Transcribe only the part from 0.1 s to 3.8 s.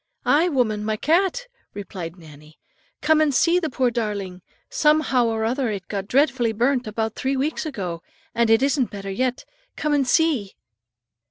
"Aye, woman, my cat," replied Nannie; "come and see the